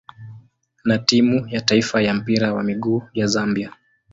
[0.85, 3.73] na timu ya taifa ya mpira wa miguu ya Zambia.